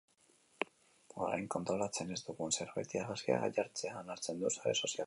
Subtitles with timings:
[1.25, 4.99] Orain, kontrolatzen ez dugun zerbaiti iragazkiak jartzea onartzen du sare sozialak.